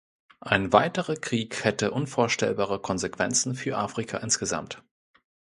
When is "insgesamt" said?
4.17-4.81